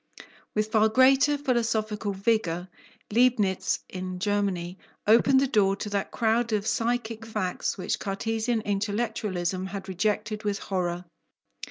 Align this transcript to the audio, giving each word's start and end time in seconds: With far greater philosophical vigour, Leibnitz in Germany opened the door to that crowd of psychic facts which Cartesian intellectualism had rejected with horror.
With 0.55 0.71
far 0.71 0.89
greater 0.89 1.37
philosophical 1.37 2.11
vigour, 2.11 2.69
Leibnitz 3.13 3.83
in 3.87 4.17
Germany 4.17 4.79
opened 5.05 5.39
the 5.39 5.45
door 5.47 5.75
to 5.75 5.91
that 5.91 6.09
crowd 6.09 6.51
of 6.53 6.65
psychic 6.65 7.23
facts 7.23 7.77
which 7.77 7.99
Cartesian 7.99 8.61
intellectualism 8.61 9.67
had 9.67 9.87
rejected 9.87 10.43
with 10.43 10.57
horror. 10.57 11.05